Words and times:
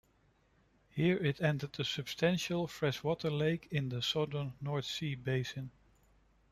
Here 0.89 1.17
it 1.17 1.43
entered 1.43 1.79
a 1.79 1.83
substantial 1.83 2.65
freshwater 2.65 3.29
lake 3.29 3.67
in 3.69 3.89
the 3.89 4.01
southern 4.01 4.53
North 4.59 4.85
Sea 4.85 5.13
basin. 5.13 5.69